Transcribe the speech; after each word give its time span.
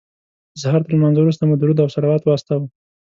د 0.51 0.55
سهار 0.61 0.81
تر 0.85 0.91
لمانځه 0.97 1.19
وروسته 1.21 1.43
مو 1.45 1.55
درود 1.61 1.77
او 1.83 1.93
صلوات 1.95 2.21
واستاوه. 2.23 2.67